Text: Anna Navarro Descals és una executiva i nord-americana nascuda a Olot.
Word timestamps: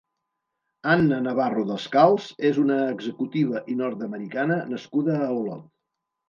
Anna 0.93 1.19
Navarro 1.25 1.65
Descals 1.71 2.29
és 2.51 2.57
una 2.63 2.79
executiva 2.95 3.61
i 3.75 3.77
nord-americana 3.83 4.59
nascuda 4.73 5.21
a 5.29 5.31
Olot. 5.37 5.63